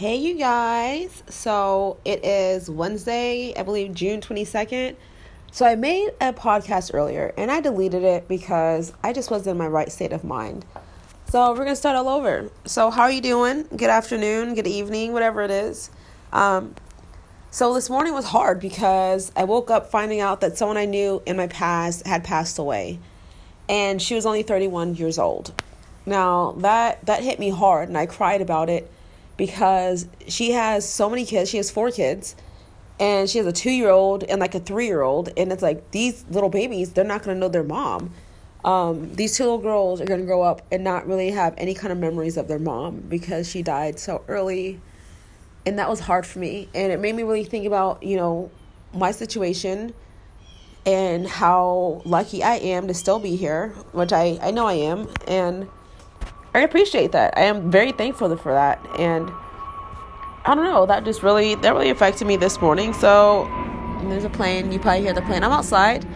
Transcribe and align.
Hey, 0.00 0.16
you 0.16 0.38
guys. 0.38 1.22
So 1.28 1.98
it 2.06 2.24
is 2.24 2.70
Wednesday, 2.70 3.52
I 3.54 3.62
believe 3.62 3.92
June 3.92 4.22
22nd. 4.22 4.96
So 5.52 5.66
I 5.66 5.74
made 5.74 6.12
a 6.22 6.32
podcast 6.32 6.94
earlier 6.94 7.34
and 7.36 7.50
I 7.50 7.60
deleted 7.60 8.02
it 8.02 8.26
because 8.26 8.94
I 9.04 9.12
just 9.12 9.30
wasn't 9.30 9.48
in 9.48 9.58
my 9.58 9.66
right 9.66 9.92
state 9.92 10.14
of 10.14 10.24
mind. 10.24 10.64
So 11.26 11.50
we're 11.50 11.56
going 11.56 11.68
to 11.68 11.76
start 11.76 11.96
all 11.96 12.08
over. 12.08 12.50
So, 12.64 12.90
how 12.90 13.02
are 13.02 13.10
you 13.10 13.20
doing? 13.20 13.64
Good 13.76 13.90
afternoon, 13.90 14.54
good 14.54 14.66
evening, 14.66 15.12
whatever 15.12 15.42
it 15.42 15.50
is. 15.50 15.90
Um, 16.32 16.76
so 17.50 17.74
this 17.74 17.90
morning 17.90 18.14
was 18.14 18.24
hard 18.24 18.58
because 18.58 19.30
I 19.36 19.44
woke 19.44 19.70
up 19.70 19.90
finding 19.90 20.20
out 20.20 20.40
that 20.40 20.56
someone 20.56 20.78
I 20.78 20.86
knew 20.86 21.22
in 21.26 21.36
my 21.36 21.48
past 21.48 22.06
had 22.06 22.24
passed 22.24 22.58
away. 22.58 22.98
And 23.68 24.00
she 24.00 24.14
was 24.14 24.24
only 24.24 24.44
31 24.44 24.94
years 24.94 25.18
old. 25.18 25.52
Now, 26.06 26.52
that 26.52 27.04
that 27.04 27.22
hit 27.22 27.38
me 27.38 27.50
hard 27.50 27.88
and 27.88 27.98
I 27.98 28.06
cried 28.06 28.40
about 28.40 28.70
it 28.70 28.90
because 29.40 30.06
she 30.28 30.50
has 30.50 30.86
so 30.86 31.08
many 31.08 31.24
kids. 31.24 31.48
She 31.48 31.56
has 31.56 31.70
four 31.70 31.90
kids, 31.90 32.36
and 33.00 33.26
she 33.26 33.38
has 33.38 33.46
a 33.46 33.52
two 33.52 33.70
year 33.70 33.88
old 33.88 34.22
and 34.24 34.38
like 34.38 34.54
a 34.54 34.60
three 34.60 34.84
year 34.84 35.00
old. 35.00 35.30
And 35.34 35.50
it's 35.50 35.62
like 35.62 35.92
these 35.92 36.26
little 36.28 36.50
babies, 36.50 36.92
they're 36.92 37.06
not 37.06 37.22
going 37.22 37.34
to 37.36 37.40
know 37.40 37.48
their 37.48 37.62
mom. 37.62 38.12
Um, 38.66 39.14
these 39.14 39.34
two 39.38 39.44
little 39.44 39.56
girls 39.56 40.02
are 40.02 40.04
going 40.04 40.20
to 40.20 40.26
grow 40.26 40.42
up 40.42 40.60
and 40.70 40.84
not 40.84 41.06
really 41.06 41.30
have 41.30 41.54
any 41.56 41.72
kind 41.72 41.90
of 41.90 41.96
memories 41.96 42.36
of 42.36 42.48
their 42.48 42.58
mom 42.58 43.00
because 43.08 43.48
she 43.48 43.62
died 43.62 43.98
so 43.98 44.22
early. 44.28 44.78
And 45.64 45.78
that 45.78 45.88
was 45.88 46.00
hard 46.00 46.26
for 46.26 46.38
me. 46.38 46.68
And 46.74 46.92
it 46.92 47.00
made 47.00 47.14
me 47.14 47.22
really 47.22 47.44
think 47.44 47.64
about, 47.64 48.02
you 48.02 48.18
know, 48.18 48.50
my 48.92 49.10
situation 49.10 49.94
and 50.84 51.26
how 51.26 52.02
lucky 52.04 52.42
I 52.42 52.56
am 52.56 52.88
to 52.88 52.94
still 52.94 53.18
be 53.18 53.36
here, 53.36 53.68
which 53.92 54.12
I, 54.12 54.38
I 54.42 54.50
know 54.50 54.66
I 54.66 54.74
am. 54.74 55.08
And 55.26 55.66
I 56.52 56.60
appreciate 56.60 57.12
that. 57.12 57.36
I 57.36 57.42
am 57.42 57.70
very 57.70 57.92
thankful 57.92 58.36
for 58.36 58.52
that. 58.52 58.84
And 58.98 59.30
I 60.44 60.54
don't 60.54 60.64
know, 60.64 60.86
that 60.86 61.04
just 61.04 61.22
really 61.22 61.54
that 61.56 61.72
really 61.72 61.90
affected 61.90 62.26
me 62.26 62.36
this 62.36 62.60
morning. 62.60 62.92
So 62.92 63.44
there's 64.04 64.24
a 64.24 64.30
plane, 64.30 64.72
you 64.72 64.78
probably 64.78 65.02
hear 65.02 65.12
the 65.12 65.22
plane. 65.22 65.44
I'm 65.44 65.52
outside. 65.52 66.06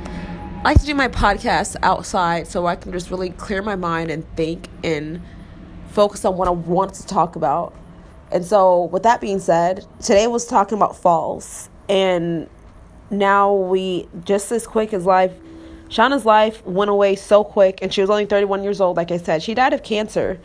I 0.65 0.71
like 0.71 0.81
to 0.81 0.87
do 0.87 0.95
my 0.95 1.09
podcast 1.09 1.77
outside 1.83 2.47
so 2.47 2.67
I 2.67 2.75
can 2.75 2.91
just 2.91 3.11
really 3.11 3.31
clear 3.31 3.61
my 3.61 3.77
mind 3.77 4.11
and 4.11 4.27
think 4.35 4.69
and 4.83 5.21
focus 5.89 6.25
on 6.25 6.37
what 6.37 6.49
I 6.49 6.53
want 6.53 6.95
to 6.95 7.07
talk 7.07 7.37
about. 7.37 7.75
And 8.33 8.45
so 8.45 8.85
with 8.85 9.03
that 9.03 9.21
being 9.21 9.39
said, 9.39 9.87
today 10.01 10.27
was 10.27 10.47
talking 10.47 10.79
about 10.79 10.97
falls. 10.97 11.69
And 11.89 12.49
now 13.11 13.53
we 13.53 14.09
just 14.25 14.51
as 14.51 14.67
quick 14.67 14.95
as 14.95 15.05
life 15.05 15.33
Shauna's 15.95 16.27
life 16.27 16.67
went 16.67 16.91
away 16.91 17.15
so 17.15 17.45
quick, 17.45 17.79
and 17.81 17.95
she 17.95 18.01
was 18.01 18.11
only 18.11 18.27
31 18.27 18.65
years 18.65 18.81
old. 18.81 18.97
Like 18.97 19.13
I 19.13 19.17
said, 19.17 19.45
she 19.45 19.55
died 19.55 19.73
of 19.73 19.85
cancer, 19.85 20.41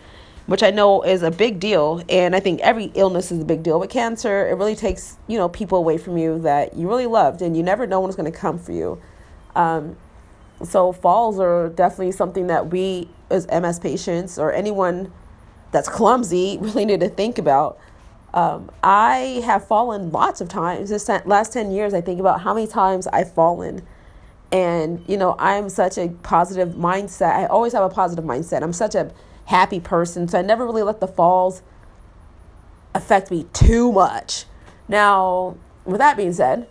which 0.46 0.62
I 0.62 0.70
know 0.70 1.02
is 1.02 1.24
a 1.24 1.32
big 1.32 1.60
deal. 1.60 2.04
And 2.08 2.36
I 2.36 2.40
think 2.40 2.60
every 2.60 2.92
illness 2.94 3.32
is 3.32 3.42
a 3.42 3.46
big 3.46 3.64
deal. 3.64 3.80
But 3.80 3.90
cancer, 3.90 4.48
it 4.48 4.54
really 4.54 4.76
takes 4.76 5.18
you 5.28 5.40
know 5.40 5.50
people 5.50 5.80
away 5.80 5.98
from 5.98 6.20
you 6.20 6.38
that 6.42 6.76
you 6.76 6.88
really 6.88 7.08
loved, 7.08 7.42
and 7.42 7.58
you 7.58 7.64
never 7.64 7.88
know 7.88 8.00
when 8.00 8.10
it's 8.10 8.16
going 8.16 8.32
to 8.32 8.38
come 8.38 8.60
for 8.60 8.74
you. 8.74 9.02
Um, 9.56 9.98
so 10.64 10.92
falls 10.92 11.40
are 11.40 11.70
definitely 11.70 12.12
something 12.12 12.46
that 12.46 12.70
we, 12.70 13.10
as 13.32 13.48
MS 13.48 13.80
patients 13.80 14.38
or 14.38 14.54
anyone 14.54 15.12
that's 15.72 15.90
clumsy, 15.90 16.60
really 16.62 16.86
need 16.86 17.00
to 17.00 17.10
think 17.10 17.40
about. 17.40 17.80
Um, 18.36 18.70
I 18.84 19.42
have 19.46 19.66
fallen 19.66 20.12
lots 20.12 20.42
of 20.42 20.48
times. 20.48 20.92
This 20.92 21.10
last 21.26 21.54
10 21.54 21.72
years, 21.72 21.96
I 21.96 22.02
think 22.02 22.20
about 22.20 22.42
how 22.42 22.54
many 22.54 22.68
times 22.68 23.08
I've 23.08 23.34
fallen 23.34 23.82
and, 24.52 25.04
you 25.08 25.18
know, 25.18 25.36
I'm 25.38 25.70
such 25.70 25.98
a 25.98 26.10
positive 26.24 26.70
mindset. 26.70 27.36
I 27.36 27.46
always 27.46 27.74
have 27.74 27.84
a 27.84 27.90
positive 27.90 28.26
mindset. 28.26 28.64
I'm 28.64 28.74
such 28.74 28.96
a 28.96 29.12
happy 29.46 29.80
person. 29.80 30.28
So 30.28 30.40
I 30.40 30.42
never 30.42 30.66
really 30.66 30.84
let 30.84 31.00
the 31.00 31.08
falls 31.08 31.62
affect 32.96 33.30
me 33.32 33.46
too 33.54 33.92
much. 33.92 34.46
Now, 34.88 35.58
with 35.86 36.00
that 36.00 36.18
being 36.18 36.34
said, 36.34 36.68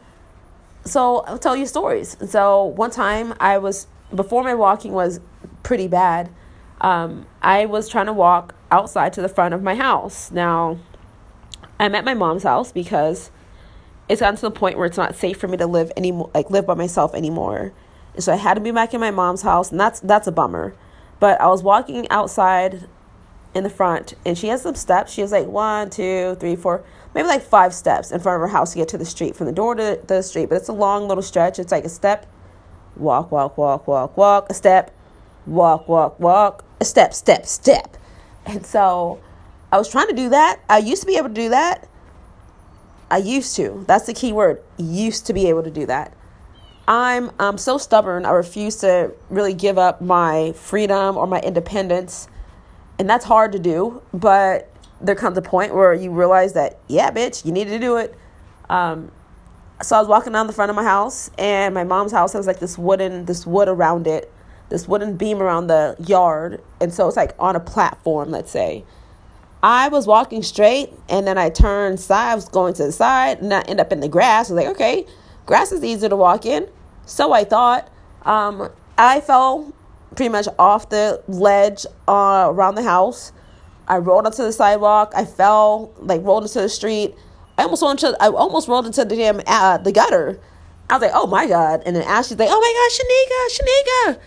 so 0.84 1.18
I'll 1.20 1.38
tell 1.38 1.56
you 1.56 1.66
stories. 1.66 2.16
So 2.28 2.64
one 2.64 2.90
time 2.90 3.34
I 3.38 3.58
was, 3.58 3.86
before 4.14 4.42
my 4.42 4.54
walking 4.54 4.92
was 4.92 5.20
pretty 5.62 5.86
bad, 5.86 6.30
um, 6.80 7.26
I 7.42 7.66
was 7.66 7.88
trying 7.88 8.06
to 8.06 8.12
walk 8.12 8.54
outside 8.70 9.12
to 9.14 9.22
the 9.22 9.28
front 9.28 9.54
of 9.54 9.62
my 9.62 9.74
house. 9.74 10.30
Now, 10.30 10.78
I'm 11.78 11.94
at 11.94 12.04
my 12.04 12.14
mom's 12.14 12.42
house 12.42 12.72
because 12.72 13.30
it's 14.08 14.20
gotten 14.20 14.36
to 14.36 14.42
the 14.42 14.50
point 14.50 14.78
where 14.78 14.86
it's 14.86 14.96
not 14.96 15.14
safe 15.14 15.38
for 15.38 15.48
me 15.48 15.56
to 15.58 15.66
live 15.66 15.92
anymore, 15.96 16.30
like 16.34 16.50
live 16.50 16.66
by 16.66 16.74
myself 16.74 17.14
anymore. 17.14 17.72
And 18.14 18.24
so 18.24 18.32
I 18.32 18.36
had 18.36 18.54
to 18.54 18.60
be 18.60 18.70
back 18.70 18.94
in 18.94 19.00
my 19.00 19.10
mom's 19.10 19.42
house, 19.42 19.70
and 19.70 19.78
that's 19.78 20.00
that's 20.00 20.26
a 20.26 20.32
bummer. 20.32 20.74
But 21.20 21.40
I 21.40 21.48
was 21.48 21.62
walking 21.62 22.08
outside 22.10 22.88
in 23.54 23.64
the 23.64 23.70
front, 23.70 24.14
and 24.24 24.36
she 24.36 24.48
has 24.48 24.62
some 24.62 24.74
steps. 24.74 25.12
She 25.12 25.20
has 25.20 25.32
like 25.32 25.46
one, 25.46 25.90
two, 25.90 26.36
three, 26.40 26.56
four, 26.56 26.84
maybe 27.14 27.28
like 27.28 27.42
five 27.42 27.74
steps 27.74 28.10
in 28.10 28.20
front 28.20 28.36
of 28.36 28.40
her 28.40 28.48
house 28.48 28.72
to 28.72 28.78
get 28.78 28.88
to 28.88 28.98
the 28.98 29.04
street, 29.04 29.36
from 29.36 29.46
the 29.46 29.52
door 29.52 29.74
to 29.74 30.00
the 30.06 30.22
street. 30.22 30.48
But 30.48 30.56
it's 30.56 30.68
a 30.68 30.72
long 30.72 31.08
little 31.08 31.22
stretch. 31.22 31.58
It's 31.58 31.72
like 31.72 31.84
a 31.84 31.88
step, 31.88 32.26
walk, 32.96 33.30
walk, 33.30 33.58
walk, 33.58 33.86
walk, 33.86 34.16
walk, 34.16 34.46
a 34.50 34.54
step, 34.54 34.94
walk, 35.46 35.88
walk, 35.88 36.18
walk, 36.18 36.64
a 36.80 36.84
step, 36.84 37.12
step, 37.14 37.46
step. 37.46 37.96
And 38.46 38.64
so 38.64 39.20
I 39.70 39.78
was 39.78 39.90
trying 39.90 40.08
to 40.08 40.14
do 40.14 40.30
that. 40.30 40.60
I 40.68 40.78
used 40.78 41.02
to 41.02 41.06
be 41.06 41.16
able 41.16 41.28
to 41.28 41.34
do 41.34 41.50
that 41.50 41.87
I 43.10 43.18
used 43.18 43.56
to. 43.56 43.84
That's 43.86 44.06
the 44.06 44.14
key 44.14 44.32
word. 44.32 44.62
Used 44.76 45.26
to 45.26 45.32
be 45.32 45.48
able 45.48 45.62
to 45.62 45.70
do 45.70 45.86
that. 45.86 46.14
I'm 46.86 47.30
I'm 47.38 47.58
so 47.58 47.78
stubborn. 47.78 48.24
I 48.24 48.30
refuse 48.30 48.76
to 48.76 49.12
really 49.28 49.54
give 49.54 49.78
up 49.78 50.00
my 50.00 50.52
freedom 50.52 51.16
or 51.16 51.26
my 51.26 51.40
independence. 51.40 52.28
And 52.98 53.08
that's 53.08 53.24
hard 53.24 53.52
to 53.52 53.58
do, 53.58 54.02
but 54.12 54.70
there 55.00 55.14
comes 55.14 55.38
a 55.38 55.42
point 55.42 55.74
where 55.74 55.94
you 55.94 56.10
realize 56.10 56.54
that, 56.54 56.78
yeah, 56.88 57.10
bitch, 57.10 57.44
you 57.44 57.52
need 57.52 57.68
to 57.68 57.78
do 57.78 57.96
it. 57.96 58.14
Um, 58.68 59.12
so 59.80 59.96
I 59.96 60.00
was 60.00 60.08
walking 60.08 60.32
down 60.32 60.48
the 60.48 60.52
front 60.52 60.70
of 60.70 60.76
my 60.76 60.82
house, 60.82 61.30
and 61.38 61.72
my 61.72 61.84
mom's 61.84 62.10
house 62.10 62.32
has 62.32 62.48
like 62.48 62.58
this 62.58 62.76
wooden, 62.76 63.26
this 63.26 63.46
wood 63.46 63.68
around 63.68 64.08
it, 64.08 64.32
this 64.70 64.88
wooden 64.88 65.16
beam 65.16 65.40
around 65.40 65.68
the 65.68 65.94
yard, 66.00 66.60
and 66.80 66.92
so 66.92 67.06
it's 67.06 67.16
like 67.16 67.34
on 67.38 67.54
a 67.54 67.60
platform, 67.60 68.30
let's 68.30 68.50
say. 68.50 68.84
I 69.62 69.88
was 69.88 70.06
walking 70.06 70.42
straight 70.42 70.92
and 71.08 71.26
then 71.26 71.36
I 71.38 71.50
turned 71.50 71.98
side, 71.98 72.32
I 72.32 72.34
was 72.34 72.48
going 72.48 72.74
to 72.74 72.84
the 72.84 72.92
side 72.92 73.40
and 73.40 73.52
I 73.52 73.62
end 73.62 73.80
up 73.80 73.92
in 73.92 74.00
the 74.00 74.08
grass. 74.08 74.50
I 74.50 74.54
was 74.54 74.64
like, 74.64 74.74
okay, 74.74 75.06
grass 75.46 75.72
is 75.72 75.82
easier 75.82 76.08
to 76.08 76.16
walk 76.16 76.46
in. 76.46 76.68
So 77.06 77.32
I 77.32 77.44
thought. 77.44 77.90
Um, 78.22 78.70
I 78.98 79.20
fell 79.20 79.72
pretty 80.16 80.28
much 80.28 80.48
off 80.58 80.88
the 80.88 81.22
ledge 81.28 81.86
uh, 82.08 82.48
around 82.50 82.74
the 82.74 82.82
house. 82.82 83.32
I 83.86 83.98
rolled 83.98 84.26
onto 84.26 84.42
the 84.42 84.52
sidewalk. 84.52 85.12
I 85.16 85.24
fell, 85.24 85.92
like 85.98 86.22
rolled 86.22 86.42
into 86.42 86.60
the 86.60 86.68
street. 86.68 87.14
I 87.56 87.62
almost 87.62 87.82
rolled 87.82 88.02
into, 88.02 88.16
I 88.20 88.28
almost 88.28 88.68
rolled 88.68 88.86
into 88.86 89.04
the 89.04 89.16
damn 89.16 89.40
uh, 89.46 89.78
the 89.78 89.92
gutter. 89.92 90.38
I 90.90 90.94
was 90.94 91.02
like, 91.02 91.10
oh 91.14 91.26
my 91.26 91.46
god! 91.46 91.82
And 91.84 91.94
then 91.94 92.02
Ashley's 92.02 92.38
like, 92.38 92.48
oh 92.50 92.60
my 92.60 92.72
god, 92.74 94.10
Shanika, 94.10 94.16
Shanika. 94.16 94.20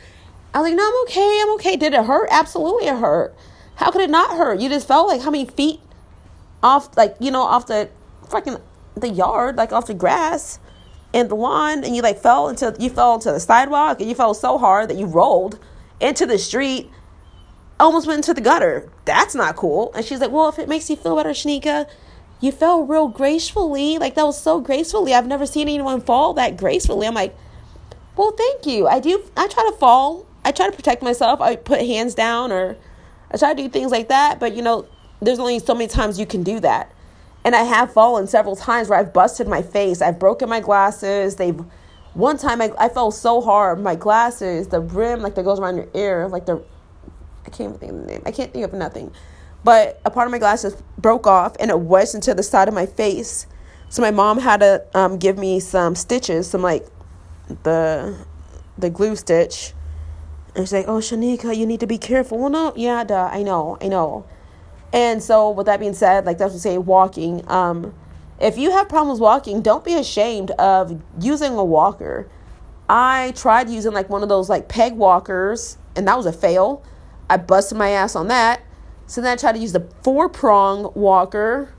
I 0.53 0.59
was 0.59 0.69
like, 0.69 0.77
no, 0.77 0.87
I'm 0.87 1.03
okay, 1.03 1.39
I'm 1.41 1.53
okay. 1.55 1.75
Did 1.75 1.93
it 1.93 2.05
hurt? 2.05 2.27
Absolutely, 2.31 2.87
it 2.87 2.97
hurt. 2.97 3.35
How 3.81 3.89
could 3.89 4.01
it 4.01 4.11
not 4.11 4.37
hurt? 4.37 4.59
You 4.59 4.69
just 4.69 4.87
felt 4.87 5.07
like 5.07 5.21
how 5.21 5.31
many 5.31 5.45
feet 5.45 5.79
off, 6.61 6.95
like, 6.95 7.15
you 7.19 7.31
know, 7.31 7.41
off 7.41 7.65
the 7.65 7.89
freaking 8.27 8.61
the 8.95 9.09
yard, 9.09 9.55
like 9.55 9.73
off 9.73 9.87
the 9.87 9.95
grass 9.95 10.59
and 11.15 11.31
the 11.31 11.35
lawn, 11.35 11.83
and 11.83 11.95
you 11.95 12.03
like 12.03 12.19
fell 12.19 12.47
into 12.47 12.75
you 12.77 12.91
fell 12.91 13.15
into 13.15 13.31
the 13.31 13.39
sidewalk 13.39 13.99
and 13.99 14.07
you 14.07 14.13
fell 14.13 14.35
so 14.35 14.59
hard 14.59 14.87
that 14.91 14.97
you 14.97 15.07
rolled 15.07 15.57
into 15.99 16.27
the 16.27 16.37
street, 16.37 16.91
almost 17.79 18.05
went 18.05 18.19
into 18.19 18.35
the 18.35 18.41
gutter. 18.41 18.87
That's 19.05 19.33
not 19.33 19.55
cool. 19.55 19.91
And 19.95 20.05
she's 20.05 20.19
like, 20.19 20.29
Well, 20.29 20.47
if 20.47 20.59
it 20.59 20.69
makes 20.69 20.87
you 20.87 20.95
feel 20.95 21.15
better, 21.15 21.31
Shanika, 21.31 21.89
you 22.39 22.51
fell 22.51 22.83
real 22.83 23.07
gracefully. 23.07 23.97
Like 23.97 24.13
that 24.13 24.25
was 24.25 24.39
so 24.39 24.59
gracefully. 24.61 25.15
I've 25.15 25.25
never 25.25 25.47
seen 25.47 25.67
anyone 25.67 26.01
fall 26.01 26.35
that 26.35 26.55
gracefully. 26.55 27.07
I'm 27.07 27.15
like, 27.15 27.35
Well, 28.15 28.31
thank 28.37 28.67
you. 28.67 28.87
I 28.87 28.99
do 28.99 29.23
I 29.35 29.47
try 29.47 29.67
to 29.67 29.75
fall. 29.77 30.27
I 30.45 30.51
try 30.51 30.69
to 30.69 30.75
protect 30.75 31.01
myself. 31.01 31.41
I 31.41 31.55
put 31.55 31.79
hands 31.79 32.13
down 32.13 32.51
or 32.51 32.77
I 33.31 33.37
try 33.37 33.53
to 33.53 33.63
do 33.63 33.69
things 33.69 33.91
like 33.91 34.09
that, 34.09 34.39
but 34.39 34.55
you 34.55 34.61
know, 34.61 34.87
there's 35.21 35.39
only 35.39 35.59
so 35.59 35.73
many 35.73 35.87
times 35.87 36.19
you 36.19 36.25
can 36.25 36.43
do 36.43 36.59
that. 36.59 36.91
And 37.43 37.55
I 37.55 37.63
have 37.63 37.91
fallen 37.91 38.27
several 38.27 38.55
times 38.55 38.89
where 38.89 38.99
I've 38.99 39.13
busted 39.13 39.47
my 39.47 39.61
face. 39.61 40.01
I've 40.01 40.19
broken 40.19 40.49
my 40.49 40.59
glasses. 40.59 41.37
They've 41.37 41.59
one 42.13 42.37
time 42.37 42.61
I, 42.61 42.71
I 42.77 42.89
fell 42.89 43.09
so 43.09 43.41
hard, 43.41 43.81
my 43.81 43.95
glasses, 43.95 44.67
the 44.67 44.81
brim 44.81 45.21
like 45.21 45.35
that 45.35 45.43
goes 45.43 45.59
around 45.59 45.77
your 45.77 45.87
ear, 45.93 46.27
like 46.27 46.45
the 46.45 46.61
I 47.45 47.49
can't 47.49 47.69
even 47.69 47.77
think 47.79 47.91
of 47.93 47.97
the 47.99 48.05
name. 48.05 48.21
I 48.25 48.31
can't 48.31 48.51
think 48.51 48.65
of 48.65 48.73
nothing. 48.73 49.11
But 49.63 49.99
a 50.05 50.11
part 50.11 50.27
of 50.27 50.31
my 50.31 50.39
glasses 50.39 50.75
broke 50.97 51.25
off 51.25 51.55
and 51.59 51.71
it 51.71 51.79
wedged 51.79 52.15
into 52.15 52.33
the 52.33 52.43
side 52.43 52.67
of 52.67 52.73
my 52.73 52.85
face. 52.85 53.47
So 53.89 54.01
my 54.01 54.11
mom 54.11 54.39
had 54.39 54.59
to 54.59 54.85
um, 54.93 55.17
give 55.17 55.37
me 55.37 55.59
some 55.59 55.95
stitches, 55.95 56.49
some 56.49 56.61
like 56.61 56.85
the 57.63 58.25
the 58.77 58.89
glue 58.89 59.15
stitch 59.15 59.73
and 60.55 60.71
like, 60.71 60.87
oh, 60.87 60.97
Shanika, 60.99 61.55
you 61.55 61.65
need 61.65 61.79
to 61.79 61.87
be 61.87 61.97
careful. 61.97 62.37
Well, 62.37 62.49
no, 62.49 62.73
yeah, 62.75 63.03
duh, 63.03 63.29
I 63.31 63.43
know, 63.43 63.77
I 63.81 63.87
know. 63.87 64.25
And 64.93 65.23
so, 65.23 65.51
with 65.51 65.67
that 65.67 65.79
being 65.79 65.93
said, 65.93 66.25
like 66.25 66.37
that's 66.37 66.53
what 66.53 66.61
say 66.61 66.77
walking. 66.77 67.49
Um, 67.49 67.93
if 68.39 68.57
you 68.57 68.71
have 68.71 68.89
problems 68.89 69.19
walking, 69.19 69.61
don't 69.61 69.85
be 69.85 69.93
ashamed 69.93 70.51
of 70.51 71.01
using 71.19 71.53
a 71.53 71.63
walker. 71.63 72.27
I 72.89 73.31
tried 73.37 73.69
using 73.69 73.93
like 73.93 74.09
one 74.09 74.23
of 74.23 74.29
those 74.29 74.49
like 74.49 74.67
peg 74.67 74.93
walkers, 74.95 75.77
and 75.95 76.07
that 76.07 76.17
was 76.17 76.25
a 76.25 76.33
fail. 76.33 76.83
I 77.29 77.37
busted 77.37 77.77
my 77.77 77.91
ass 77.91 78.15
on 78.15 78.27
that. 78.27 78.61
So 79.07 79.21
then 79.21 79.33
I 79.33 79.35
tried 79.35 79.53
to 79.53 79.59
use 79.59 79.71
the 79.73 79.87
four 80.03 80.27
prong 80.27 80.91
walker, 80.95 81.73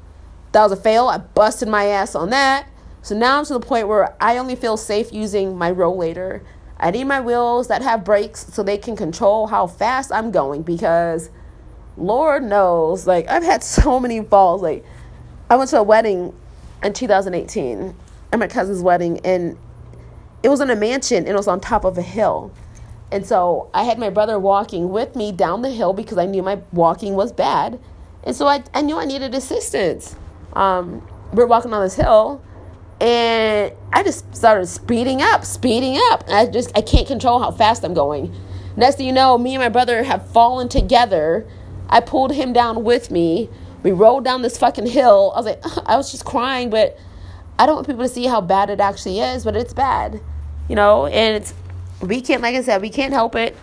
That 0.53 0.63
was 0.63 0.73
a 0.73 0.77
fail. 0.77 1.09
I 1.09 1.19
busted 1.19 1.69
my 1.69 1.87
ass 1.87 2.15
on 2.15 2.31
that. 2.31 2.69
So 3.03 3.17
now 3.17 3.39
I'm 3.39 3.45
to 3.47 3.55
the 3.55 3.61
point 3.61 3.89
where 3.89 4.15
I 4.23 4.39
only 4.39 4.55
feel 4.55 4.77
safe 4.77 5.13
using 5.13 5.57
my 5.57 5.73
rollator. 5.73 6.43
I 6.83 6.91
need 6.91 7.05
my 7.05 7.21
wheels 7.21 7.69
that 7.69 7.81
have 7.83 8.05
brakes 8.05 8.45
so 8.53 8.65
they 8.65 8.77
can 8.77 8.97
control 8.97 9.47
how 9.47 9.69
fast 9.69 10.11
I'm 10.13 10.33
going 10.33 10.63
because 10.63 11.31
Lord 11.97 12.43
knows, 12.43 13.07
like 13.07 13.31
I've 13.31 13.45
had 13.45 13.63
so 13.65 14.01
many 14.01 14.21
falls. 14.23 14.63
Like 14.63 14.85
I 15.49 15.57
went 15.57 15.71
to 15.71 15.79
a 15.79 15.83
wedding 15.83 16.35
in 16.83 16.93
2018 16.93 17.95
at 18.33 18.39
my 18.39 18.49
cousin's 18.49 18.83
wedding 18.83 19.21
and 19.25 19.57
it 20.43 20.49
was 20.49 20.61
in 20.61 20.71
a 20.71 20.77
mansion 20.77 21.19
and 21.19 21.29
it 21.29 21.37
was 21.37 21.47
on 21.47 21.61
top 21.61 21.85
of 21.85 21.97
a 21.97 22.03
hill. 22.03 22.53
And 23.13 23.25
so 23.25 23.71
I 23.73 23.85
had 23.85 23.99
my 23.99 24.11
brother 24.11 24.39
walking 24.39 24.89
with 24.91 25.15
me 25.15 25.31
down 25.31 25.63
the 25.63 25.71
hill 25.71 25.93
because 25.93 26.19
I 26.19 26.27
knew 26.27 26.43
my 26.43 26.61
walking 26.73 27.15
was 27.15 27.31
bad. 27.31 27.79
And 28.25 28.35
so 28.35 28.49
I, 28.49 28.65
I 28.75 28.83
knew 28.83 28.97
I 28.97 29.05
needed 29.05 29.35
assistance. 29.37 30.17
Um, 30.55 31.07
we 31.33 31.45
are 31.45 31.47
walking 31.47 31.73
on 31.73 31.83
this 31.83 31.95
hill 31.95 32.43
and 33.03 33.73
I 33.93 34.05
just 34.05 34.33
started 34.35 34.67
speeding 34.67 35.23
up, 35.23 35.45
speeding 35.45 36.01
up. 36.13 36.23
I 36.29 36.47
just, 36.47 36.71
I 36.79 36.83
can't 36.83 37.07
control 37.07 37.41
how 37.41 37.51
fast 37.51 37.83
I'm 37.85 37.95
going. 37.95 38.33
Next 38.77 38.97
thing 38.97 39.07
you 39.07 39.13
know, 39.13 39.37
me 39.37 39.55
and 39.55 39.61
my 39.61 39.69
brother 39.69 40.05
have 40.05 40.31
fallen 40.31 40.69
together. 40.69 41.45
I 41.89 41.99
pulled 41.99 42.33
him 42.33 42.53
down 42.53 42.85
with 42.85 43.11
me. 43.11 43.51
We 43.83 43.91
rolled 43.91 44.25
down 44.25 44.43
this 44.43 44.57
fucking 44.57 44.87
hill. 44.87 45.33
I 45.35 45.41
was 45.41 45.47
like, 45.47 45.63
I 45.89 45.97
was 45.97 46.13
just 46.13 46.25
crying, 46.25 46.71
but 46.71 46.97
I 47.59 47.67
don't 47.67 47.75
want 47.75 47.89
people 47.89 48.05
to 48.05 48.09
see 48.09 48.27
how 48.27 48.41
bad 48.41 48.71
it 48.71 48.79
actually 48.79 49.19
is, 49.19 49.43
but 49.43 49.57
it's 49.57 49.75
bad, 49.75 50.21
you 50.69 50.77
know, 50.77 51.07
and 51.07 51.43
it's, 51.43 51.55
we 52.01 52.21
can't, 52.21 52.41
like 52.41 52.55
I 52.55 52.63
said, 52.63 52.83
we 52.83 52.91
can't 52.91 53.13
help 53.13 53.35
it. 53.35 53.57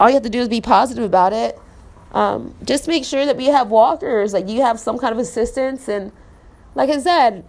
All 0.00 0.08
you 0.08 0.14
have 0.14 0.24
to 0.24 0.30
do 0.30 0.40
is 0.40 0.48
be 0.48 0.60
positive 0.60 1.04
about 1.04 1.32
it. 1.32 1.56
Um, 2.10 2.56
just 2.64 2.88
make 2.88 3.04
sure 3.04 3.24
that 3.24 3.36
we 3.36 3.46
have 3.46 3.68
walkers, 3.68 4.32
like 4.32 4.48
you 4.48 4.62
have 4.62 4.80
some 4.80 4.98
kind 4.98 5.12
of 5.12 5.18
assistance. 5.18 5.86
And 5.86 6.10
like 6.74 6.90
I 6.90 6.98
said, 6.98 7.44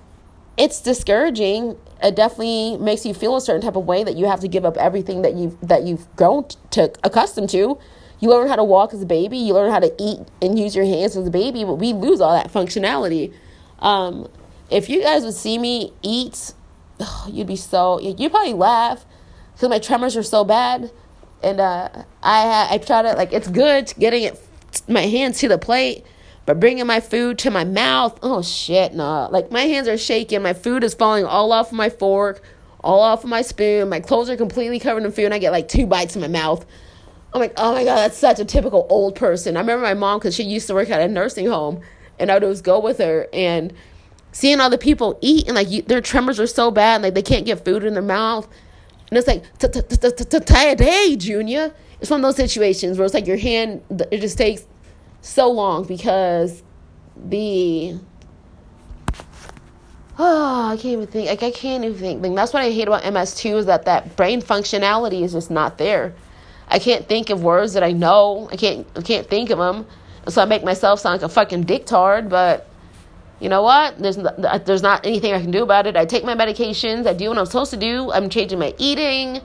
it's 0.57 0.81
discouraging. 0.81 1.77
It 2.03 2.15
definitely 2.15 2.77
makes 2.77 3.05
you 3.05 3.13
feel 3.13 3.35
a 3.35 3.41
certain 3.41 3.61
type 3.61 3.75
of 3.75 3.85
way 3.85 4.03
that 4.03 4.15
you 4.15 4.25
have 4.25 4.39
to 4.41 4.47
give 4.47 4.65
up 4.65 4.77
everything 4.77 5.21
that 5.21 5.35
you've, 5.35 5.59
that 5.61 5.83
you've 5.83 6.13
grown 6.15 6.45
to 6.71 6.91
accustomed 7.03 7.49
to. 7.51 7.79
You 8.19 8.29
learn 8.29 8.47
how 8.47 8.55
to 8.55 8.63
walk 8.63 8.93
as 8.93 9.01
a 9.01 9.05
baby. 9.05 9.37
You 9.37 9.53
learn 9.55 9.71
how 9.71 9.79
to 9.79 9.93
eat 9.99 10.19
and 10.41 10.57
use 10.57 10.75
your 10.75 10.85
hands 10.85 11.17
as 11.17 11.27
a 11.27 11.31
baby, 11.31 11.63
but 11.63 11.75
we 11.75 11.93
lose 11.93 12.21
all 12.21 12.33
that 12.33 12.51
functionality. 12.51 13.33
Um, 13.79 14.29
if 14.69 14.89
you 14.89 15.01
guys 15.01 15.23
would 15.23 15.33
see 15.33 15.57
me 15.57 15.93
eat, 16.01 16.53
you'd 17.27 17.47
be 17.47 17.55
so 17.55 17.99
you'd 17.99 18.31
probably 18.31 18.53
laugh 18.53 19.05
because 19.53 19.69
my 19.69 19.79
tremors 19.79 20.15
are 20.15 20.23
so 20.23 20.43
bad, 20.43 20.91
and 21.43 21.59
uh, 21.59 21.89
I 22.23 22.67
I 22.71 22.77
try 22.77 23.01
to 23.01 23.13
like 23.13 23.33
it's 23.33 23.47
good 23.47 23.93
getting 23.99 24.23
it 24.23 24.39
my 24.87 25.01
hands 25.01 25.39
to 25.39 25.47
the 25.47 25.57
plate, 25.57 26.05
but 26.45 26.59
bringing 26.59 26.87
my 26.87 26.99
food 26.99 27.37
to 27.39 27.51
my 27.51 27.63
mouth, 27.63 28.17
oh 28.23 28.41
shit, 28.41 28.93
nah. 28.93 29.27
Like 29.27 29.51
my 29.51 29.61
hands 29.61 29.87
are 29.87 29.97
shaking, 29.97 30.41
my 30.41 30.53
food 30.53 30.83
is 30.83 30.93
falling 30.93 31.25
all 31.25 31.51
off 31.51 31.67
of 31.67 31.73
my 31.73 31.89
fork, 31.89 32.41
all 32.83 33.01
off 33.01 33.23
of 33.23 33.29
my 33.29 33.41
spoon, 33.41 33.89
my 33.89 33.99
clothes 33.99 34.29
are 34.29 34.37
completely 34.37 34.79
covered 34.79 35.03
in 35.03 35.11
food, 35.11 35.25
and 35.25 35.33
I 35.33 35.39
get 35.39 35.51
like 35.51 35.67
two 35.67 35.85
bites 35.85 36.15
in 36.15 36.21
my 36.21 36.27
mouth. 36.27 36.65
I'm 37.33 37.39
like, 37.39 37.53
oh 37.57 37.73
my 37.73 37.83
god, 37.83 37.97
that's 37.97 38.17
such 38.17 38.39
a 38.39 38.45
typical 38.45 38.87
old 38.89 39.15
person. 39.15 39.55
I 39.55 39.61
remember 39.61 39.83
my 39.83 39.93
mom 39.93 40.19
because 40.19 40.35
she 40.35 40.43
used 40.43 40.67
to 40.67 40.73
work 40.73 40.89
at 40.89 40.99
a 40.99 41.07
nursing 41.07 41.47
home, 41.47 41.81
and 42.19 42.29
I 42.29 42.35
would 42.35 42.43
always 42.43 42.61
go 42.61 42.79
with 42.79 42.97
her 42.97 43.27
and 43.31 43.73
seeing 44.31 44.59
all 44.59 44.69
the 44.69 44.77
people 44.77 45.17
eat 45.21 45.47
and 45.47 45.55
like 45.55 45.69
you, 45.69 45.81
their 45.81 46.01
tremors 46.01 46.39
are 46.39 46.47
so 46.47 46.71
bad 46.71 46.95
and 46.95 47.03
like 47.03 47.13
they 47.13 47.21
can't 47.21 47.45
get 47.45 47.63
food 47.65 47.83
in 47.83 47.93
their 47.93 48.01
mouth 48.01 48.47
and 49.09 49.17
it's 49.17 49.27
like 49.27 49.43
today 49.59 51.15
junior 51.17 51.73
it's 51.99 52.09
one 52.09 52.19
of 52.19 52.23
those 52.23 52.37
situations 52.37 52.97
where 52.97 53.05
it's 53.05 53.13
like 53.13 53.27
your 53.27 53.37
hand 53.37 53.81
it 54.09 54.21
just 54.21 54.37
takes 54.37 54.65
so 55.21 55.49
long 55.49 55.85
because 55.85 56.63
the 57.15 57.93
oh 60.19 60.69
i 60.69 60.75
can't 60.75 60.85
even 60.85 61.07
think 61.07 61.29
like 61.29 61.43
i 61.43 61.51
can't 61.51 61.83
even 61.83 61.97
think 61.97 62.23
like, 62.23 62.35
that's 62.35 62.53
what 62.53 62.63
i 62.63 62.71
hate 62.71 62.87
about 62.87 63.03
ms2 63.03 63.55
is 63.57 63.65
that 63.65 63.85
that 63.85 64.15
brain 64.15 64.41
functionality 64.41 65.21
is 65.21 65.33
just 65.33 65.51
not 65.51 65.77
there 65.77 66.13
i 66.67 66.79
can't 66.79 67.07
think 67.07 67.29
of 67.29 67.43
words 67.43 67.73
that 67.73 67.83
i 67.83 67.91
know 67.91 68.49
i 68.51 68.55
can't 68.55 68.87
i 68.95 69.01
can't 69.01 69.27
think 69.27 69.49
of 69.49 69.57
them 69.57 69.85
so 70.27 70.41
i 70.41 70.45
make 70.45 70.63
myself 70.63 70.99
sound 70.99 71.21
like 71.21 71.29
a 71.29 71.33
fucking 71.33 71.63
dictard 71.63 72.27
but 72.29 72.67
you 73.41 73.49
know 73.49 73.63
what? 73.63 73.97
There's 73.97 74.17
not, 74.17 74.45
uh, 74.45 74.59
there's 74.59 74.83
not 74.83 75.03
anything 75.03 75.33
I 75.33 75.41
can 75.41 75.49
do 75.49 75.63
about 75.63 75.87
it. 75.87 75.97
I 75.97 76.05
take 76.05 76.23
my 76.23 76.35
medications. 76.35 77.07
I 77.07 77.13
do 77.13 77.29
what 77.29 77.39
I'm 77.39 77.47
supposed 77.47 77.71
to 77.71 77.77
do. 77.77 78.11
I'm 78.11 78.29
changing 78.29 78.59
my 78.59 78.75
eating. 78.77 79.41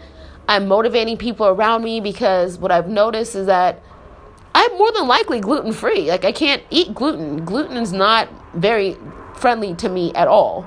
I'm 0.46 0.69
motivating 0.69 1.17
people 1.17 1.46
around 1.46 1.82
me 1.82 2.00
because 2.00 2.58
what 2.58 2.70
I've 2.70 2.88
noticed 2.88 3.34
is 3.34 3.46
that 3.46 3.82
I'm 4.56 4.79
more 4.79 4.91
than 4.91 5.06
likely 5.06 5.38
gluten 5.38 5.75
free. 5.75 6.08
Like 6.08 6.25
I 6.25 6.32
can't 6.32 6.62
eat 6.70 6.94
gluten. 6.94 7.44
Gluten 7.44 7.76
is 7.76 7.93
not 7.93 8.26
very 8.55 8.97
friendly 9.35 9.75
to 9.75 9.88
me 9.91 10.14
at 10.14 10.29
all. 10.29 10.67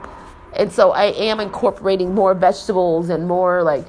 And 0.56 0.72
so 0.72 0.92
I 0.92 1.06
am 1.06 1.40
incorporating 1.40 2.14
more 2.14 2.36
vegetables 2.36 3.10
and 3.10 3.28
more 3.28 3.64
like 3.64 3.88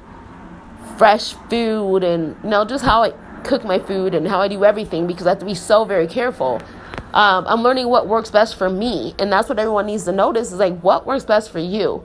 fresh 0.96 1.34
food 1.50 2.02
and 2.02 2.34
you 2.42 2.48
know 2.48 2.64
just 2.64 2.82
how 2.82 3.02
I 3.02 3.10
cook 3.44 3.62
my 3.62 3.78
food 3.78 4.14
and 4.14 4.26
how 4.26 4.40
I 4.40 4.48
do 4.48 4.64
everything 4.64 5.06
because 5.06 5.26
I 5.26 5.30
have 5.30 5.38
to 5.40 5.44
be 5.44 5.54
so 5.54 5.84
very 5.84 6.06
careful. 6.06 6.62
Um, 7.12 7.44
I'm 7.46 7.60
learning 7.60 7.90
what 7.90 8.08
works 8.08 8.30
best 8.30 8.56
for 8.56 8.70
me, 8.70 9.14
and 9.18 9.30
that's 9.30 9.50
what 9.50 9.58
everyone 9.58 9.84
needs 9.84 10.04
to 10.04 10.12
notice 10.12 10.50
is 10.50 10.58
like 10.58 10.80
what 10.80 11.06
works 11.06 11.24
best 11.26 11.50
for 11.50 11.58
you. 11.58 12.02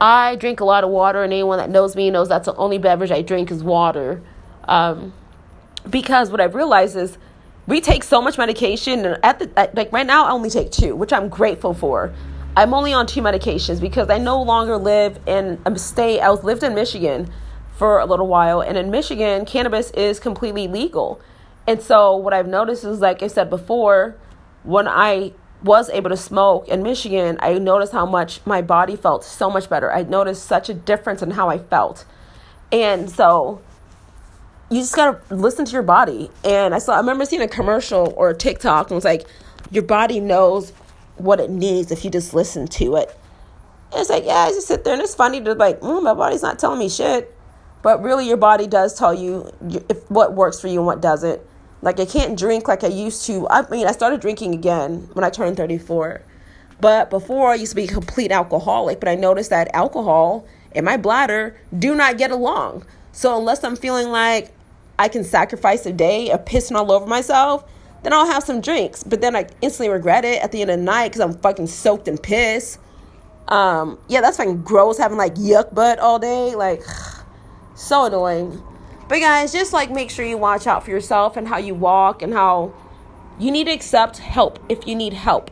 I 0.00 0.34
drink 0.34 0.58
a 0.58 0.64
lot 0.64 0.82
of 0.82 0.90
water, 0.90 1.22
and 1.22 1.32
anyone 1.32 1.58
that 1.58 1.70
knows 1.70 1.94
me 1.94 2.10
knows 2.10 2.28
that's 2.28 2.46
the 2.46 2.56
only 2.56 2.78
beverage 2.78 3.12
I 3.12 3.22
drink 3.22 3.52
is 3.52 3.62
water. 3.62 4.20
Um, 4.64 5.12
because 5.88 6.30
what 6.30 6.40
I've 6.40 6.54
realized 6.54 6.96
is 6.96 7.18
we 7.66 7.80
take 7.80 8.02
so 8.02 8.20
much 8.20 8.36
medication, 8.36 9.04
and 9.04 9.24
at 9.24 9.38
the 9.38 9.50
at, 9.58 9.74
like 9.74 9.92
right 9.92 10.06
now, 10.06 10.24
I 10.24 10.32
only 10.32 10.50
take 10.50 10.70
two, 10.70 10.96
which 10.96 11.12
I'm 11.12 11.28
grateful 11.28 11.74
for. 11.74 12.12
I'm 12.56 12.74
only 12.74 12.92
on 12.92 13.06
two 13.06 13.22
medications 13.22 13.80
because 13.80 14.10
I 14.10 14.18
no 14.18 14.42
longer 14.42 14.76
live 14.76 15.20
in 15.26 15.60
um, 15.64 15.74
a 15.74 15.78
state. 15.78 16.20
I 16.20 16.30
was 16.30 16.42
lived 16.42 16.64
in 16.64 16.74
Michigan 16.74 17.30
for 17.76 18.00
a 18.00 18.06
little 18.06 18.26
while, 18.26 18.60
and 18.60 18.76
in 18.76 18.90
Michigan, 18.90 19.44
cannabis 19.44 19.90
is 19.92 20.18
completely 20.18 20.66
legal. 20.66 21.20
And 21.66 21.80
so 21.80 22.16
what 22.16 22.34
I've 22.34 22.48
noticed 22.48 22.84
is, 22.84 23.00
like 23.00 23.22
I 23.22 23.28
said 23.28 23.48
before, 23.48 24.16
when 24.64 24.88
I 24.88 25.32
was 25.62 25.90
able 25.90 26.10
to 26.10 26.16
smoke 26.16 26.66
in 26.68 26.82
Michigan, 26.82 27.36
I 27.40 27.54
noticed 27.58 27.92
how 27.92 28.06
much 28.06 28.44
my 28.44 28.62
body 28.62 28.96
felt 28.96 29.24
so 29.24 29.50
much 29.50 29.68
better. 29.68 29.92
I 29.92 30.02
noticed 30.02 30.44
such 30.44 30.68
a 30.68 30.74
difference 30.74 31.22
in 31.22 31.30
how 31.32 31.48
I 31.48 31.58
felt. 31.58 32.04
And 32.72 33.10
so 33.10 33.60
you 34.70 34.80
just 34.80 34.94
gotta 34.94 35.20
listen 35.34 35.64
to 35.64 35.72
your 35.72 35.82
body. 35.82 36.30
And 36.44 36.74
I 36.74 36.78
saw 36.78 36.94
I 36.94 36.98
remember 36.98 37.24
seeing 37.24 37.42
a 37.42 37.48
commercial 37.48 38.14
or 38.16 38.30
a 38.30 38.34
TikTok 38.34 38.86
and 38.86 38.92
it 38.92 38.94
was 38.94 39.04
like, 39.04 39.26
your 39.70 39.82
body 39.82 40.20
knows 40.20 40.72
what 41.16 41.40
it 41.40 41.50
needs 41.50 41.90
if 41.90 42.04
you 42.04 42.10
just 42.10 42.32
listen 42.34 42.66
to 42.66 42.96
it. 42.96 43.16
And 43.92 44.00
it's 44.00 44.10
like, 44.10 44.24
yeah, 44.24 44.36
I 44.36 44.48
just 44.50 44.68
sit 44.68 44.84
there 44.84 44.92
and 44.92 45.02
it's 45.02 45.14
funny 45.14 45.40
to 45.42 45.54
like, 45.54 45.80
mm, 45.80 46.02
my 46.02 46.14
body's 46.14 46.42
not 46.42 46.58
telling 46.58 46.78
me 46.78 46.88
shit. 46.88 47.34
But 47.82 48.02
really 48.02 48.28
your 48.28 48.36
body 48.36 48.66
does 48.66 48.96
tell 48.96 49.12
you 49.12 49.50
if 49.88 50.08
what 50.10 50.34
works 50.34 50.60
for 50.60 50.68
you 50.68 50.78
and 50.78 50.86
what 50.86 51.00
doesn't. 51.00 51.40
Like 51.82 51.98
I 51.98 52.04
can't 52.04 52.38
drink 52.38 52.68
like 52.68 52.84
I 52.84 52.88
used 52.88 53.26
to. 53.26 53.48
I 53.48 53.68
mean, 53.70 53.86
I 53.86 53.92
started 53.92 54.20
drinking 54.20 54.54
again 54.54 55.08
when 55.14 55.24
I 55.24 55.30
turned 55.30 55.56
34. 55.56 56.22
But 56.80 57.10
before 57.10 57.50
I 57.50 57.56
used 57.56 57.72
to 57.72 57.76
be 57.76 57.84
a 57.84 57.88
complete 57.88 58.30
alcoholic, 58.30 59.00
but 59.00 59.08
I 59.08 59.14
noticed 59.14 59.50
that 59.50 59.74
alcohol 59.74 60.46
and 60.72 60.84
my 60.84 60.96
bladder 60.96 61.58
do 61.76 61.94
not 61.94 62.18
get 62.18 62.30
along. 62.30 62.86
So 63.12 63.36
unless 63.36 63.64
I'm 63.64 63.76
feeling 63.76 64.08
like 64.08 64.52
I 65.00 65.08
can 65.08 65.24
sacrifice 65.24 65.86
a 65.86 65.94
day 65.94 66.30
of 66.30 66.44
pissing 66.44 66.76
all 66.76 66.92
over 66.92 67.06
myself, 67.06 67.64
then 68.02 68.12
I'll 68.12 68.26
have 68.26 68.42
some 68.42 68.60
drinks. 68.60 69.02
But 69.02 69.22
then 69.22 69.34
I 69.34 69.46
instantly 69.62 69.88
regret 69.88 70.26
it 70.26 70.42
at 70.42 70.52
the 70.52 70.60
end 70.60 70.70
of 70.70 70.78
the 70.78 70.84
night 70.84 71.08
because 71.08 71.22
I'm 71.22 71.32
fucking 71.38 71.68
soaked 71.68 72.06
in 72.06 72.18
piss. 72.18 72.76
Um, 73.48 73.98
yeah, 74.08 74.20
that's 74.20 74.36
fucking 74.36 74.60
gross 74.60 74.98
having 74.98 75.16
like 75.16 75.36
yuck 75.36 75.74
butt 75.74 76.00
all 76.00 76.18
day. 76.18 76.54
Like, 76.54 76.82
so 77.74 78.04
annoying. 78.04 78.62
But 79.08 79.20
guys, 79.20 79.54
just 79.54 79.72
like 79.72 79.90
make 79.90 80.10
sure 80.10 80.26
you 80.26 80.36
watch 80.36 80.66
out 80.66 80.84
for 80.84 80.90
yourself 80.90 81.38
and 81.38 81.48
how 81.48 81.56
you 81.56 81.74
walk 81.74 82.20
and 82.20 82.34
how 82.34 82.74
you 83.38 83.50
need 83.50 83.68
to 83.68 83.72
accept 83.72 84.18
help 84.18 84.62
if 84.68 84.86
you 84.86 84.94
need 84.94 85.14
help. 85.14 85.50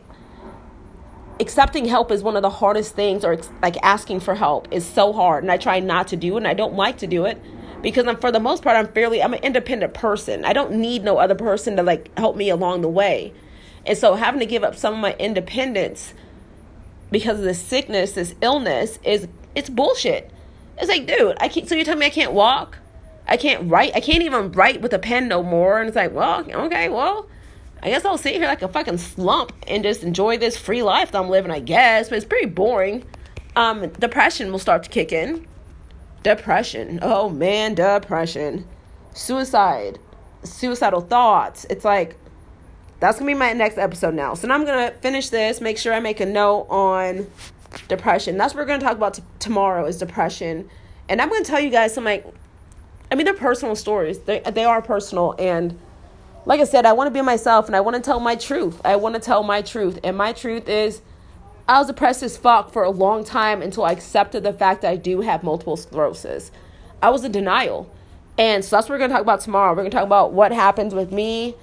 Accepting 1.39 1.85
help 1.85 2.11
is 2.11 2.21
one 2.21 2.35
of 2.35 2.43
the 2.43 2.51
hardest 2.51 2.93
things, 2.93 3.25
or 3.25 3.39
like 3.63 3.77
asking 3.81 4.19
for 4.19 4.35
help 4.35 4.67
is 4.69 4.85
so 4.85 5.11
hard. 5.11 5.43
And 5.43 5.51
I 5.51 5.57
try 5.57 5.79
not 5.79 6.07
to 6.09 6.15
do 6.15 6.35
it, 6.35 6.37
and 6.37 6.47
I 6.47 6.53
don't 6.53 6.75
like 6.75 6.99
to 6.99 7.07
do 7.07 7.25
it 7.25 7.41
because 7.81 8.07
I'm, 8.07 8.17
for 8.17 8.31
the 8.31 8.39
most 8.39 8.63
part, 8.63 8.75
I'm 8.75 8.87
fairly, 8.87 9.21
I'm 9.21 9.33
an 9.33 9.43
independent 9.43 9.93
person. 9.93 10.45
I 10.45 10.53
don't 10.53 10.73
need 10.73 11.03
no 11.03 11.17
other 11.17 11.35
person 11.35 11.75
to 11.77 11.83
like 11.83 12.15
help 12.17 12.35
me 12.35 12.49
along 12.49 12.81
the 12.81 12.89
way. 12.89 13.33
And 13.85 13.97
so 13.97 14.15
having 14.15 14.39
to 14.39 14.45
give 14.45 14.63
up 14.63 14.75
some 14.75 14.93
of 14.93 14.99
my 14.99 15.15
independence 15.17 16.13
because 17.11 17.39
of 17.39 17.45
this 17.45 17.61
sickness, 17.61 18.13
this 18.13 18.35
illness, 18.41 18.99
is 19.03 19.27
it's 19.55 19.69
bullshit. 19.69 20.31
It's 20.77 20.89
like, 20.89 21.07
dude, 21.07 21.37
I 21.39 21.47
can't. 21.47 21.67
So 21.67 21.75
you 21.75 21.83
tell 21.83 21.97
me 21.97 22.05
I 22.05 22.11
can't 22.11 22.33
walk? 22.33 22.77
I 23.27 23.37
can't 23.37 23.69
write. 23.69 23.91
I 23.95 23.99
can't 23.99 24.23
even 24.23 24.51
write 24.51 24.81
with 24.81 24.93
a 24.93 24.99
pen 24.99 25.27
no 25.27 25.43
more. 25.43 25.79
And 25.79 25.87
it's 25.87 25.95
like, 25.95 26.13
well, 26.13 26.49
okay, 26.49 26.89
well, 26.89 27.27
I 27.81 27.89
guess 27.89 28.05
I'll 28.05 28.17
sit 28.17 28.35
here 28.35 28.47
like 28.47 28.61
a 28.61 28.67
fucking 28.67 28.97
slump 28.97 29.53
and 29.67 29.83
just 29.83 30.03
enjoy 30.03 30.37
this 30.37 30.57
free 30.57 30.83
life 30.83 31.11
that 31.11 31.19
I'm 31.19 31.29
living, 31.29 31.51
I 31.51 31.59
guess. 31.59 32.09
But 32.09 32.17
it's 32.17 32.25
pretty 32.25 32.47
boring. 32.47 33.05
Um, 33.55 33.89
depression 33.89 34.51
will 34.51 34.59
start 34.59 34.83
to 34.83 34.89
kick 34.89 35.11
in. 35.11 35.47
Depression. 36.23 36.99
Oh 37.01 37.29
man, 37.29 37.75
depression. 37.75 38.67
Suicide. 39.13 39.99
Suicidal 40.43 41.01
thoughts. 41.01 41.65
It's 41.69 41.85
like 41.85 42.15
that's 42.99 43.17
gonna 43.17 43.31
be 43.31 43.37
my 43.37 43.53
next 43.53 43.77
episode 43.77 44.13
now. 44.13 44.33
So 44.33 44.47
now 44.47 44.55
I'm 44.55 44.65
gonna 44.65 44.91
finish 45.01 45.29
this. 45.29 45.61
Make 45.61 45.77
sure 45.77 45.93
I 45.93 45.99
make 45.99 46.19
a 46.19 46.25
note 46.25 46.67
on 46.69 47.27
depression. 47.87 48.37
That's 48.37 48.53
what 48.53 48.61
we're 48.61 48.67
gonna 48.67 48.83
talk 48.83 48.97
about 48.97 49.13
t- 49.15 49.23
tomorrow 49.39 49.85
is 49.85 49.97
depression, 49.97 50.69
and 51.07 51.21
I'm 51.21 51.29
gonna 51.29 51.45
tell 51.45 51.59
you 51.59 51.69
guys 51.69 51.93
some 51.93 52.03
like, 52.03 52.25
I 53.11 53.15
mean, 53.15 53.25
they're 53.25 53.33
personal 53.33 53.75
stories. 53.75 54.19
They 54.19 54.39
they 54.39 54.65
are 54.65 54.81
personal, 54.81 55.35
and 55.39 55.79
like 56.45 56.59
I 56.59 56.65
said, 56.65 56.85
I 56.85 56.93
want 56.93 57.07
to 57.07 57.11
be 57.11 57.21
myself, 57.21 57.67
and 57.67 57.75
I 57.75 57.79
want 57.79 57.95
to 57.95 58.01
tell 58.01 58.19
my 58.19 58.35
truth. 58.35 58.81
I 58.83 58.97
want 58.97 59.15
to 59.15 59.21
tell 59.21 59.43
my 59.43 59.61
truth, 59.61 59.99
and 60.03 60.17
my 60.17 60.33
truth 60.33 60.67
is. 60.67 61.01
I 61.69 61.77
was 61.77 61.85
depressed 61.85 62.23
as 62.23 62.35
fuck 62.35 62.71
for 62.71 62.81
a 62.81 62.89
long 62.89 63.23
time 63.23 63.61
until 63.61 63.85
I 63.85 63.91
accepted 63.91 64.41
the 64.41 64.53
fact 64.53 64.81
that 64.81 64.89
I 64.89 64.95
do 64.95 65.21
have 65.21 65.43
multiple 65.43 65.77
sclerosis. 65.77 66.49
I 66.99 67.11
was 67.11 67.23
in 67.23 67.31
denial. 67.31 67.93
And 68.39 68.65
so 68.65 68.75
that's 68.75 68.89
what 68.89 68.95
we're 68.95 68.97
going 68.97 69.11
to 69.11 69.13
talk 69.13 69.21
about 69.21 69.41
tomorrow. 69.41 69.69
We're 69.73 69.83
going 69.83 69.91
to 69.91 69.95
talk 69.97 70.05
about 70.07 70.33
what 70.33 70.51
happens 70.51 70.95
with 70.95 71.11
me 71.11 71.53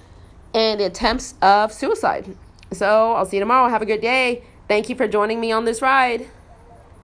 and 0.53 0.79
the 0.79 0.85
attempts 0.85 1.35
of 1.41 1.73
suicide. 1.73 2.37
So 2.71 3.15
I'll 3.15 3.25
see 3.25 3.35
you 3.35 3.41
tomorrow. 3.41 3.67
Have 3.67 3.81
a 3.81 3.85
good 3.85 3.99
day. 3.99 4.43
Thank 4.69 4.87
you 4.87 4.95
for 4.95 5.09
joining 5.09 5.41
me 5.41 5.51
on 5.51 5.65
this 5.65 5.81
ride. 5.81 6.29